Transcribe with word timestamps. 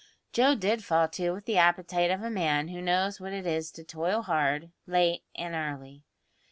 Joe 0.33 0.55
did 0.55 0.83
fall 0.83 1.07
to 1.09 1.29
with 1.29 1.45
the 1.45 1.59
appetite 1.59 2.09
of 2.09 2.23
a 2.23 2.31
man 2.31 2.69
who 2.69 2.81
knows 2.81 3.19
what 3.19 3.33
it 3.33 3.45
is 3.45 3.69
to 3.73 3.83
toil 3.83 4.23
hard, 4.23 4.71
late 4.87 5.21
and 5.35 5.53
early. 5.53 6.01